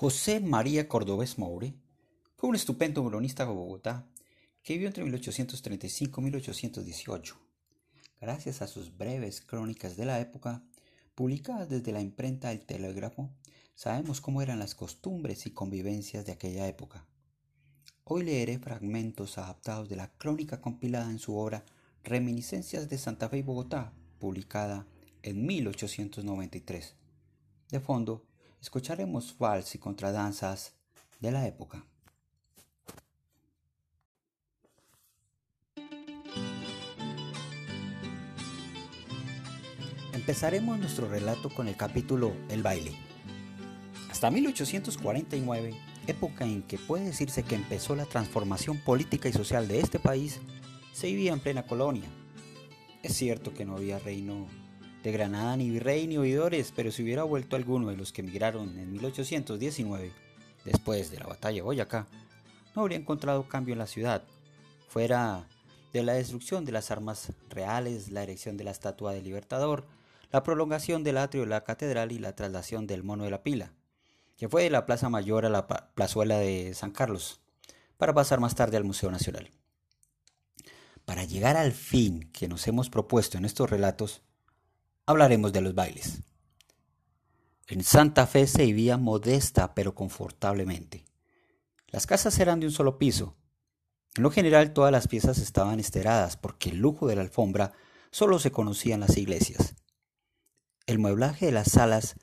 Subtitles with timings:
[0.00, 1.74] José María Cordobés Moure
[2.36, 4.06] fue un estupendo cronista de Bogotá
[4.62, 7.36] que vivió entre 1835 y 1818.
[8.20, 10.62] Gracias a sus breves crónicas de la época,
[11.16, 13.28] publicadas desde la imprenta del Telégrafo,
[13.74, 17.04] sabemos cómo eran las costumbres y convivencias de aquella época.
[18.04, 21.64] Hoy leeré fragmentos adaptados de la crónica compilada en su obra
[22.04, 24.86] Reminiscencias de Santa Fe y Bogotá, publicada
[25.24, 26.94] en 1893.
[27.70, 28.27] De fondo,
[28.60, 30.74] escucharemos vals y contradanzas
[31.20, 31.84] de la época.
[40.12, 42.92] Empezaremos nuestro relato con el capítulo El baile.
[44.10, 45.74] Hasta 1849,
[46.06, 50.40] época en que puede decirse que empezó la transformación política y social de este país,
[50.92, 52.08] se vivía en plena colonia.
[53.02, 54.46] Es cierto que no había reino
[55.08, 58.78] de Granada ni virrey ni oidores, pero si hubiera vuelto alguno de los que emigraron
[58.78, 60.12] en 1819,
[60.66, 62.06] después de la batalla de Boyacá,
[62.76, 64.22] no habría encontrado cambio en la ciudad,
[64.86, 65.48] fuera
[65.94, 69.86] de la destrucción de las armas reales, la erección de la estatua del Libertador,
[70.30, 73.72] la prolongación del atrio de la catedral y la traslación del mono de la pila,
[74.36, 77.40] que fue de la Plaza Mayor a la plazuela de San Carlos,
[77.96, 79.50] para pasar más tarde al Museo Nacional.
[81.06, 84.20] Para llegar al fin que nos hemos propuesto en estos relatos,
[85.08, 86.22] hablaremos de los bailes.
[87.66, 91.06] En Santa Fe se vivía modesta pero confortablemente.
[91.86, 93.34] Las casas eran de un solo piso.
[94.16, 97.72] En lo general todas las piezas estaban esteradas porque el lujo de la alfombra
[98.10, 99.76] solo se conocía en las iglesias.
[100.84, 102.16] El mueblaje de las salas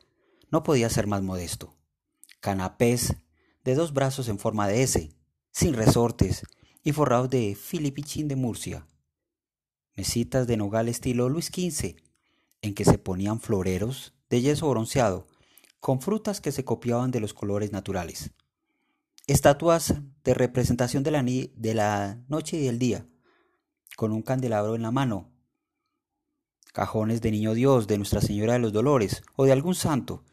[0.52, 1.76] no podía ser más modesto.
[2.40, 3.16] Canapés
[3.64, 5.12] de dos brazos en forma de S,
[5.52, 6.44] sin resortes
[6.84, 8.86] y forrados de filipichín de Murcia.
[9.96, 12.05] Mesitas de nogal estilo Luis XV,
[12.66, 15.28] en que se ponían floreros de yeso bronceado,
[15.80, 18.32] con frutas que se copiaban de los colores naturales.
[19.28, 23.06] Estatuas de representación de la, de la noche y del día,
[23.96, 25.32] con un candelabro en la mano.
[26.74, 30.24] Cajones de Niño Dios, de Nuestra Señora de los Dolores o de algún santo,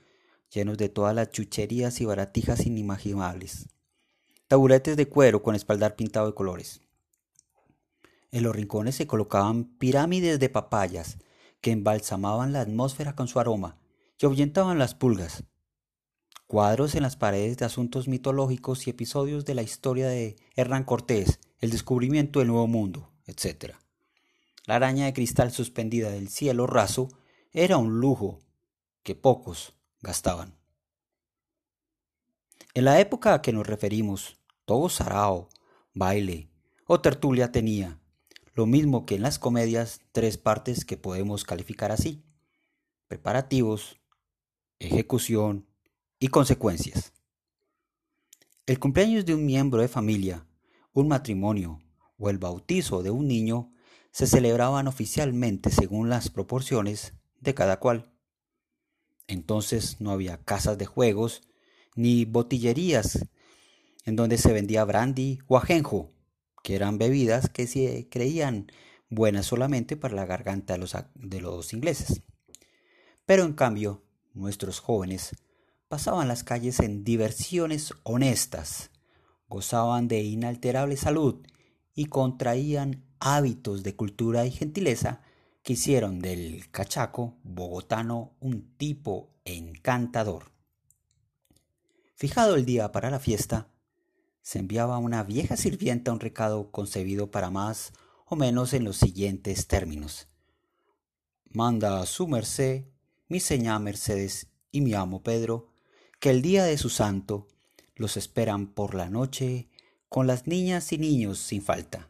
[0.50, 3.68] llenos de todas las chucherías y baratijas inimaginables
[4.52, 6.82] taburetes de cuero con espaldar pintado de colores.
[8.32, 11.16] En los rincones se colocaban pirámides de papayas
[11.62, 13.78] que embalsamaban la atmósfera con su aroma
[14.18, 15.44] y ahuyentaban las pulgas.
[16.46, 21.40] Cuadros en las paredes de asuntos mitológicos y episodios de la historia de Hernán Cortés,
[21.60, 23.76] el descubrimiento del Nuevo Mundo, etc.
[24.66, 27.08] La araña de cristal suspendida del cielo raso
[27.52, 28.40] era un lujo
[29.02, 30.58] que pocos gastaban.
[32.74, 35.48] En la época a que nos referimos, todo sarao,
[35.94, 36.50] baile
[36.86, 37.98] o tertulia tenía,
[38.54, 42.22] lo mismo que en las comedias, tres partes que podemos calificar así,
[43.08, 43.98] preparativos,
[44.78, 45.66] ejecución
[46.18, 47.12] y consecuencias.
[48.66, 50.46] El cumpleaños de un miembro de familia,
[50.92, 51.80] un matrimonio
[52.18, 53.72] o el bautizo de un niño
[54.12, 58.12] se celebraban oficialmente según las proporciones de cada cual.
[59.26, 61.42] Entonces no había casas de juegos
[61.94, 63.26] ni botillerías
[64.04, 66.12] en donde se vendía brandy o ajenjo,
[66.62, 68.70] que eran bebidas que se creían
[69.10, 72.22] buenas solamente para la garganta de los, de los ingleses.
[73.26, 74.02] Pero en cambio,
[74.32, 75.36] nuestros jóvenes
[75.88, 78.90] pasaban las calles en diversiones honestas,
[79.48, 81.46] gozaban de inalterable salud
[81.94, 85.20] y contraían hábitos de cultura y gentileza
[85.62, 90.50] que hicieron del cachaco bogotano un tipo encantador.
[92.14, 93.68] Fijado el día para la fiesta,
[94.42, 97.92] se enviaba una vieja sirvienta un recado concebido para más
[98.26, 100.26] o menos en los siguientes términos.
[101.50, 102.84] Manda a su merced,
[103.28, 105.68] mi señá Mercedes y mi amo Pedro,
[106.18, 107.46] que el día de su santo
[107.94, 109.68] los esperan por la noche
[110.08, 112.08] con las niñas y niños sin falta.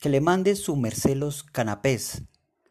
[0.00, 2.22] Que le mande su merced los canapés,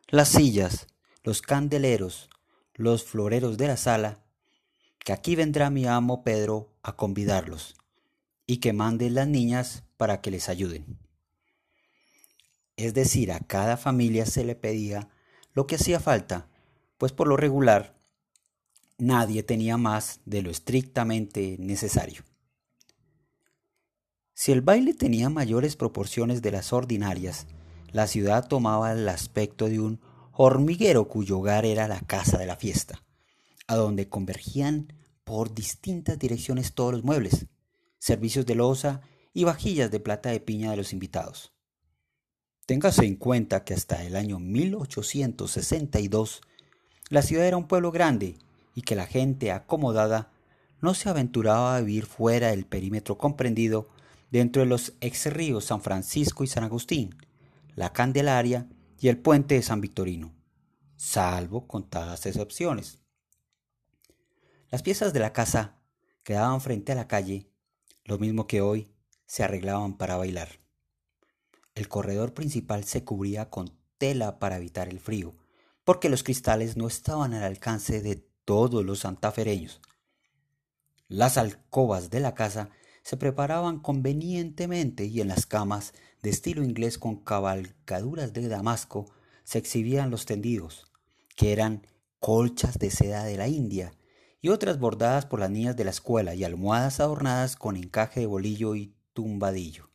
[0.08, 0.88] las sillas,
[1.24, 2.30] los candeleros,
[2.74, 4.24] los floreros de la sala,
[5.00, 7.76] que aquí vendrá mi amo Pedro a convidarlos
[8.48, 11.00] y que mande las niñas para que les ayuden.
[12.78, 15.10] Es decir, a cada familia se le pedía
[15.54, 16.50] lo que hacía falta,
[16.98, 17.96] pues por lo regular
[18.98, 22.24] nadie tenía más de lo estrictamente necesario.
[24.34, 27.48] Si el baile tenía mayores proporciones de las ordinarias,
[27.92, 30.02] la ciudad tomaba el aspecto de un
[30.34, 33.02] hormiguero cuyo hogar era la casa de la fiesta,
[33.68, 34.92] a donde convergían
[35.24, 37.48] por distintas direcciones todos los muebles,
[38.06, 39.02] servicios de loza
[39.34, 41.54] y vajillas de plata de piña de los invitados.
[42.68, 46.42] Téngase en cuenta que hasta el año 1862
[47.10, 48.38] la ciudad era un pueblo grande
[48.76, 50.32] y que la gente acomodada
[50.82, 53.90] no se aventuraba a vivir fuera del perímetro comprendido
[54.30, 57.16] dentro de los ex ríos San Francisco y San Agustín,
[57.74, 58.70] la Candelaria
[59.00, 60.32] y el puente de San Victorino,
[60.96, 63.00] salvo contadas excepciones.
[64.70, 65.80] Las piezas de la casa
[66.22, 67.50] quedaban frente a la calle,
[68.06, 68.88] lo mismo que hoy
[69.26, 70.60] se arreglaban para bailar.
[71.74, 75.36] El corredor principal se cubría con tela para evitar el frío,
[75.84, 78.16] porque los cristales no estaban al alcance de
[78.46, 79.82] todos los santafereños.
[81.08, 82.70] Las alcobas de la casa
[83.04, 89.06] se preparaban convenientemente y en las camas de estilo inglés con cabalgaduras de damasco
[89.44, 90.92] se exhibían los tendidos,
[91.36, 91.86] que eran
[92.20, 93.94] colchas de seda de la India
[94.46, 98.26] y otras bordadas por las niñas de la escuela y almohadas adornadas con encaje de
[98.28, 99.90] bolillo y tumbadillo.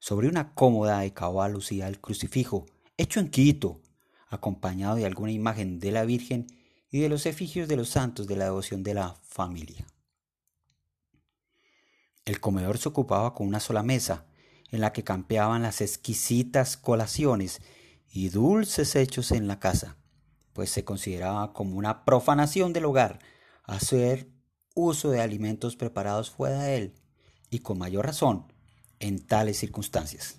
[0.00, 2.66] Sobre una cómoda de cabal lucía el crucifijo,
[2.96, 3.80] hecho en Quito,
[4.26, 6.48] acompañado de alguna imagen de la Virgen
[6.90, 9.86] y de los efigios de los santos de la devoción de la familia.
[12.24, 14.26] El comedor se ocupaba con una sola mesa,
[14.72, 17.60] en la que campeaban las exquisitas colaciones
[18.10, 19.98] y dulces hechos en la casa,
[20.52, 23.20] pues se consideraba como una profanación del hogar
[23.72, 24.28] hacer
[24.74, 26.94] uso de alimentos preparados fuera de él,
[27.50, 28.52] y con mayor razón
[29.00, 30.38] en tales circunstancias.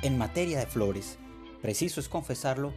[0.00, 1.18] En materia de flores,
[1.60, 2.72] preciso es confesarlo,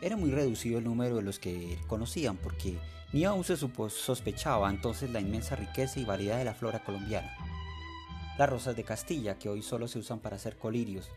[0.00, 2.78] era muy reducido el número de los que conocían porque
[3.12, 7.32] ni aún se sospechaba entonces la inmensa riqueza y variedad de la flora colombiana.
[8.38, 11.08] Las rosas de Castilla, que hoy solo se usan para hacer colirios,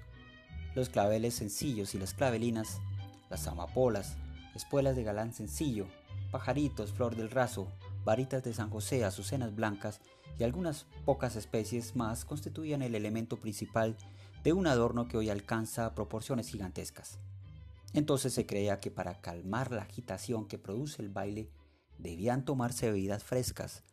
[0.76, 2.80] los claveles sencillos y las clavelinas,
[3.30, 4.18] las amapolas,
[4.56, 5.88] espuelas de galán sencillo,
[6.32, 7.68] pajaritos, flor del raso,
[8.06, 10.00] varitas de San José, azucenas blancas
[10.38, 13.98] y algunas pocas especies más constituían el elemento principal
[14.44, 17.20] de un adorno que hoy alcanza proporciones gigantescas.
[17.94, 21.52] Entonces se creía que para calmar la agitación que produce el baile
[21.98, 23.84] debían tomarse bebidas frescas.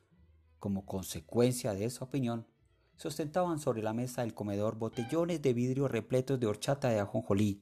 [0.58, 2.46] Como consecuencia de esa opinión,
[2.96, 7.60] se ostentaban sobre la mesa del comedor botellones de vidrio repletos de horchata de ajonjolí,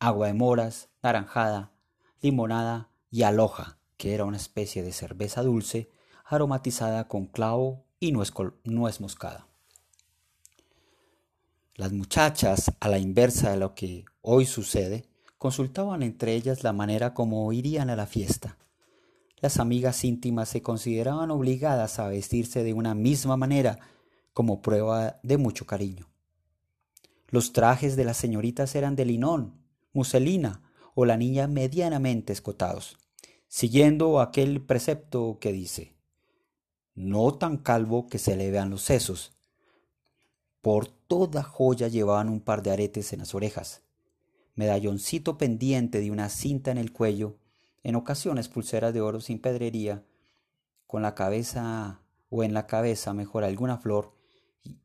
[0.00, 1.72] agua de moras, naranjada,
[2.20, 5.90] limonada y aloja, que era una especie de cerveza dulce
[6.24, 9.48] aromatizada con clavo y nuez moscada.
[11.74, 15.08] Las muchachas, a la inversa de lo que hoy sucede,
[15.38, 18.58] consultaban entre ellas la manera como irían a la fiesta.
[19.40, 23.78] Las amigas íntimas se consideraban obligadas a vestirse de una misma manera
[24.32, 26.08] como prueba de mucho cariño.
[27.28, 29.54] Los trajes de las señoritas eran de linón,
[29.92, 30.62] muselina
[30.94, 32.98] o la niña medianamente escotados,
[33.46, 35.94] siguiendo aquel precepto que dice,
[36.94, 39.32] no tan calvo que se le vean los sesos,
[40.60, 43.82] por toda joya llevaban un par de aretes en las orejas,
[44.58, 47.38] medalloncito pendiente de una cinta en el cuello,
[47.84, 50.04] en ocasiones pulseras de oro sin pedrería,
[50.88, 54.16] con la cabeza o en la cabeza mejor alguna flor,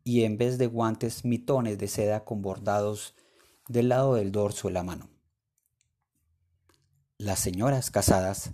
[0.03, 3.15] y en vez de guantes mitones de seda con bordados
[3.67, 5.09] del lado del dorso de la mano.
[7.17, 8.51] Las señoras casadas,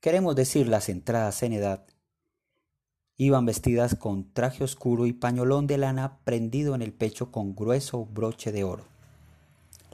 [0.00, 1.84] queremos decir las entradas en edad,
[3.20, 8.06] Iban vestidas con traje oscuro y pañolón de lana prendido en el pecho con grueso
[8.06, 8.97] broche de oro.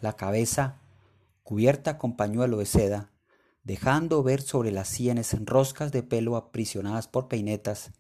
[0.04, 0.82] La cabeza
[1.44, 3.11] cubierta con pañuelo de seda,
[3.62, 7.90] dejando ver sobre las sienes roscas de pelo aprisionadas por peinetas,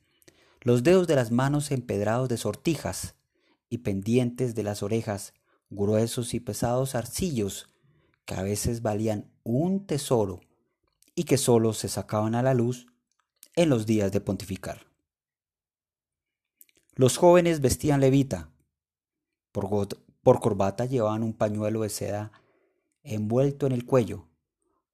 [0.60, 3.14] los dedos de las manos empedrados de sortijas
[3.70, 5.32] y pendientes de las orejas
[5.70, 7.70] gruesos y pesados arcillos
[8.26, 10.42] que a veces valían un tesoro
[11.14, 12.86] y que sólo se sacaban a la luz
[13.56, 14.88] en los días de pontificar.
[16.96, 18.50] Los jóvenes vestían levita.
[19.52, 19.70] Por,
[20.24, 22.32] corbata llevaban un pañuelo de seda
[23.02, 24.26] envuelto en el cuello,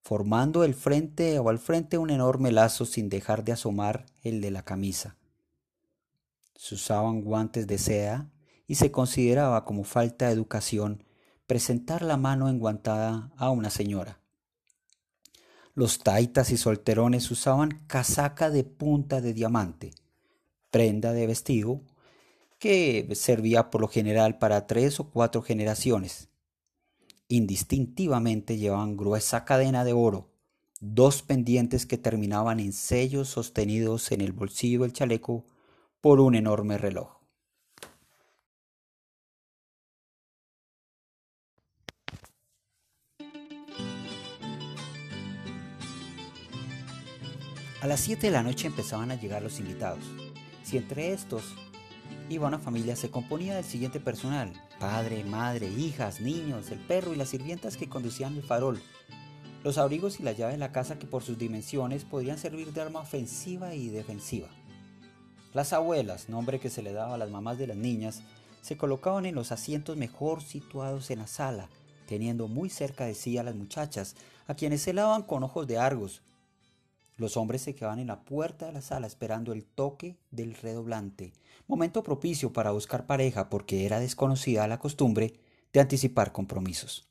[0.03, 4.51] formando el frente o al frente un enorme lazo sin dejar de asomar el de
[4.51, 5.17] la camisa.
[6.57, 8.31] Se usaban guantes de seda
[8.67, 11.05] y se consideraba como falta de educación
[11.47, 14.21] presentar la mano enguantada a una señora.
[15.75, 19.93] Los taitas y solterones usaban casaca de punta de diamante,
[20.71, 21.83] prenda de vestido
[22.61, 26.29] que servía por lo general para tres o cuatro generaciones.
[27.27, 30.31] Indistintivamente llevaban gruesa cadena de oro,
[30.79, 35.47] dos pendientes que terminaban en sellos sostenidos en el bolsillo del chaleco
[36.03, 37.17] por un enorme reloj.
[47.81, 50.05] A las 7 de la noche empezaban a llegar los invitados.
[50.63, 51.43] Si entre estos
[52.31, 57.17] iba una familia se componía del siguiente personal, padre, madre, hijas, niños, el perro y
[57.17, 58.81] las sirvientas que conducían el farol,
[59.65, 62.81] los abrigos y la llave de la casa que por sus dimensiones podrían servir de
[62.81, 64.47] arma ofensiva y defensiva.
[65.53, 68.23] Las abuelas, nombre que se le daba a las mamás de las niñas,
[68.63, 71.69] se colocaban en los asientos mejor situados en la sala,
[72.07, 74.15] teniendo muy cerca de sí a las muchachas,
[74.47, 76.23] a quienes se lavaban con ojos de argos.
[77.21, 81.35] Los hombres se quedaban en la puerta de la sala esperando el toque del redoblante,
[81.67, 85.35] momento propicio para buscar pareja porque era desconocida la costumbre
[85.71, 87.11] de anticipar compromisos.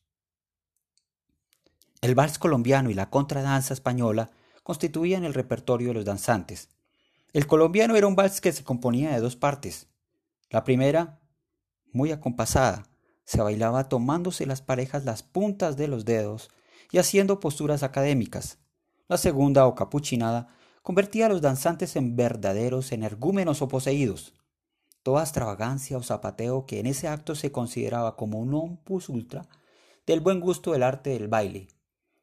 [2.01, 4.31] El vals colombiano y la contradanza española
[4.63, 6.69] constituían el repertorio de los danzantes.
[7.31, 9.89] El colombiano era un vals que se componía de dos partes.
[10.49, 11.19] La primera,
[11.93, 12.87] muy acompasada,
[13.25, 16.49] se bailaba tomándose las parejas las puntas de los dedos
[16.91, 18.57] y haciendo posturas académicas.
[19.09, 20.49] La segunda, o capuchinada,
[20.83, 24.35] convertía a los danzantes en verdaderos energúmenos o poseídos.
[25.01, 29.47] Toda extravagancia o zapateo que en ese acto se consideraba como un opus ultra
[30.05, 31.69] del buen gusto del arte del baile.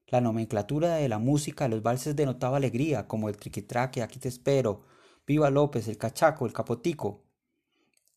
[0.06, 4.28] La nomenclatura de la música de los valses denotaba alegría, como el triquitraque, aquí te
[4.28, 4.84] espero,
[5.26, 7.24] viva López, el cachaco, el capotico.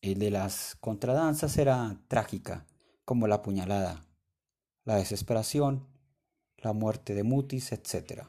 [0.00, 2.66] El de las contradanzas era trágica,
[3.04, 4.04] como la puñalada,
[4.84, 5.88] la desesperación,
[6.56, 8.28] la muerte de Mutis, etc.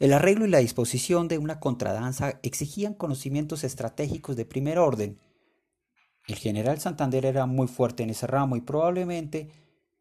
[0.00, 5.20] El arreglo y la disposición de una contradanza exigían conocimientos estratégicos de primer orden.
[6.26, 9.50] El general Santander era muy fuerte en ese ramo y probablemente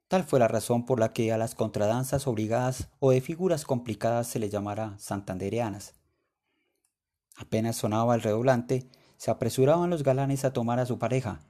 [0.07, 4.27] tal fue la razón por la que a las contradanzas obligadas o de figuras complicadas
[4.27, 5.95] se le llamara santandereanas.
[7.35, 8.87] Apenas sonaba el redoblante,
[9.17, 11.41] se apresuraban los galanes a tomar a su pareja,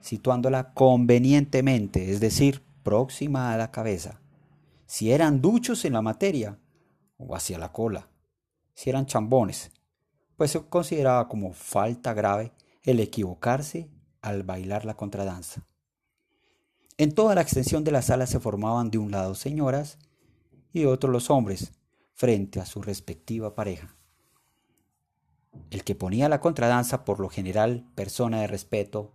[0.00, 4.20] situándola convenientemente, es decir, próxima a la cabeza.
[4.86, 6.58] Si eran duchos en la materia,
[7.26, 8.08] o hacia la cola.
[8.74, 9.70] Si eran chambones,
[10.36, 12.52] pues se consideraba como falta grave
[12.82, 15.66] el equivocarse al bailar la contradanza.
[16.98, 19.98] En toda la extensión de la sala se formaban de un lado señoras
[20.72, 21.72] y de otro los hombres,
[22.14, 23.96] frente a su respectiva pareja.
[25.70, 29.12] El que ponía la contradanza, por lo general persona de respeto,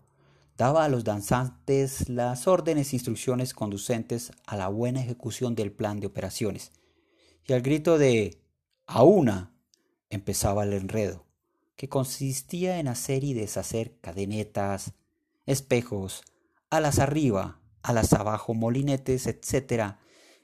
[0.58, 6.00] daba a los danzantes las órdenes e instrucciones conducentes a la buena ejecución del plan
[6.00, 6.72] de operaciones.
[7.48, 8.42] Y al grito de
[8.88, 9.54] a una
[10.10, 11.26] empezaba el enredo,
[11.78, 14.94] que consistía en hacer y deshacer cadenetas,
[15.46, 16.24] espejos,
[16.70, 19.96] alas arriba, alas abajo, molinetes, etc.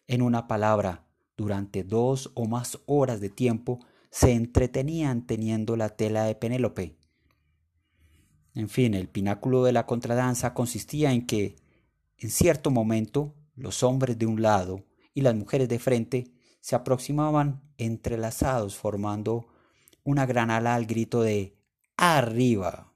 [0.08, 1.06] En una palabra,
[1.36, 3.80] durante dos o más horas de tiempo
[4.10, 6.96] se entretenían teniendo la tela de Penélope.
[8.56, 11.58] En fin, el pináculo de la contradanza consistía en que,
[12.18, 16.33] en cierto momento, los hombres de un lado y las mujeres de frente
[16.64, 19.48] se aproximaban entrelazados formando
[20.06, 21.58] una gran ala al grito de
[21.98, 22.94] arriba.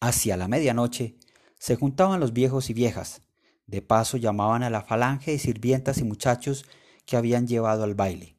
[0.00, 1.16] Hacia la medianoche
[1.58, 3.22] se juntaban los viejos y viejas.
[3.66, 6.66] De paso llamaban a la falange de sirvientas y muchachos
[7.04, 8.34] que habían llevado al baile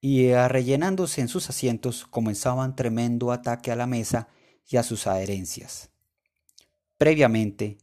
[0.00, 4.28] y rellenándose en sus asientos comenzaban tremendo ataque a la mesa
[4.66, 5.90] y a sus adherencias.
[6.96, 7.76] Previamente,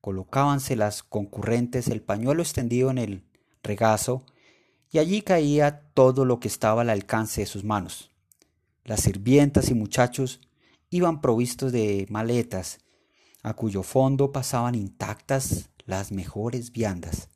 [0.00, 3.24] colocábanse las concurrentes el pañuelo extendido en el
[3.62, 4.24] regazo
[4.90, 8.10] y allí caía todo lo que estaba al alcance de sus manos.
[8.84, 10.40] Las sirvientas y muchachos
[10.90, 12.78] iban provistos de maletas,
[13.42, 17.28] a cuyo fondo pasaban intactas las mejores viandas.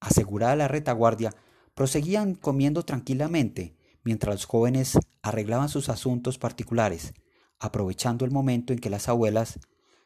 [0.00, 1.34] Asegurada la retaguardia,
[1.74, 7.14] Proseguían comiendo tranquilamente mientras los jóvenes arreglaban sus asuntos particulares,
[7.58, 9.58] aprovechando el momento en que las abuelas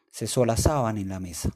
[0.09, 1.55] se solazaban en la mesa.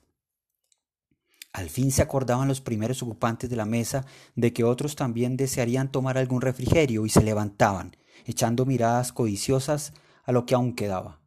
[1.54, 4.06] Al fin se acordaban los primeros ocupantes de la mesa
[4.36, 7.96] de que otros también desearían tomar algún refrigerio y se levantaban,
[8.26, 9.94] echando miradas codiciosas
[10.24, 11.22] a lo que aún quedaba.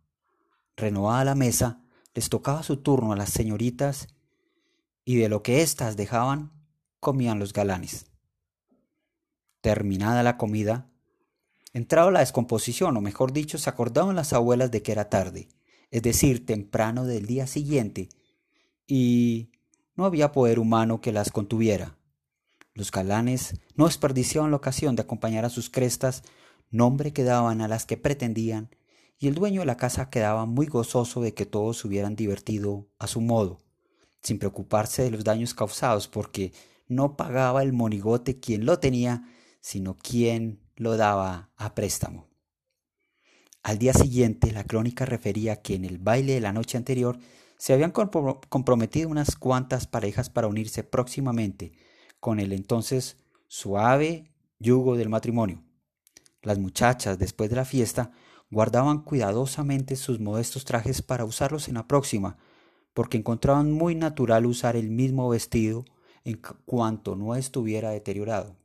[0.77, 1.81] Renovada la mesa,
[2.13, 4.09] les tocaba su turno a las señoritas
[5.05, 6.51] y de lo que éstas dejaban
[6.99, 8.07] comían los galanes.
[9.61, 10.91] Terminada la comida,
[11.73, 15.49] entraba la descomposición, o mejor dicho, se acordaban las abuelas de que era tarde,
[15.93, 18.09] es decir, temprano del día siguiente,
[18.89, 19.51] y
[19.97, 21.97] no había poder humano que las contuviera.
[22.75, 26.23] Los galanes no desperdiciaban la ocasión de acompañar a sus crestas,
[26.71, 28.71] nombre que daban a las que pretendían,
[29.19, 32.87] y el dueño de la casa quedaba muy gozoso de que todos se hubieran divertido
[32.99, 33.63] a su modo,
[34.23, 36.53] sin preocuparse de los daños causados, porque
[36.87, 39.25] no pagaba el monigote quien lo tenía,
[39.61, 42.29] sino quien lo daba a préstamo.
[43.63, 47.19] Al día siguiente, la crónica refería que en el baile de la noche anterior
[47.59, 51.73] se habían comprometido unas cuantas parejas para unirse próximamente
[52.21, 53.17] con el entonces
[53.49, 55.63] suave yugo del matrimonio.
[56.43, 58.13] Las muchachas, después de la fiesta,
[58.51, 62.37] guardaban cuidadosamente sus modestos trajes para usarlos en la próxima,
[62.95, 65.85] porque encontraban muy natural usar el mismo vestido
[66.25, 68.57] en cuanto no estuviera deteriorado.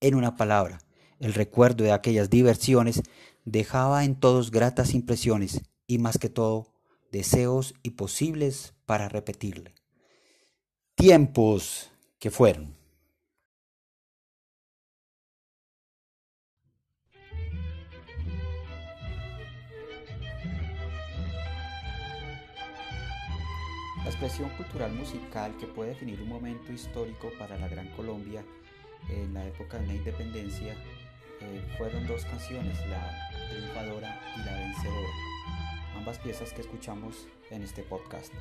[0.00, 0.78] En una palabra,
[1.18, 3.02] el recuerdo de aquellas diversiones
[3.44, 6.68] dejaba en todos gratas impresiones y más que todo
[7.10, 9.74] deseos y posibles para repetirle.
[10.94, 12.76] Tiempos que fueron.
[24.04, 28.44] La expresión cultural musical que puede definir un momento histórico para la Gran Colombia
[29.08, 30.74] en la época de la independencia
[31.40, 35.08] eh, fueron dos canciones, la triunfadora y la vencedora,
[36.00, 38.32] ambas piezas que escuchamos en este podcast.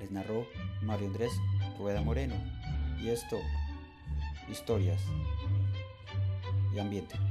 [0.00, 0.46] Les narró
[0.80, 1.32] Mario Andrés
[1.78, 2.34] Rueda Moreno
[2.98, 3.36] y esto,
[4.50, 5.02] historias
[6.74, 7.27] y ambiente.